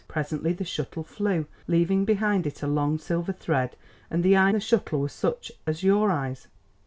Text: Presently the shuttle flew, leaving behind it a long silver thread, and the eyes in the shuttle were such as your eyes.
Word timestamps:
Presently 0.07 0.51
the 0.53 0.63
shuttle 0.65 1.03
flew, 1.03 1.45
leaving 1.67 2.05
behind 2.05 2.47
it 2.47 2.63
a 2.63 2.67
long 2.67 2.97
silver 2.97 3.31
thread, 3.31 3.75
and 4.09 4.23
the 4.23 4.35
eyes 4.35 4.49
in 4.49 4.53
the 4.55 4.59
shuttle 4.59 5.01
were 5.01 5.07
such 5.09 5.51
as 5.67 5.83
your 5.83 6.09
eyes. 6.09 6.47